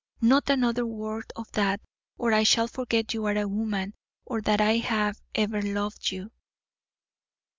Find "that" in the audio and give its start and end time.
1.51-1.79, 4.41-4.59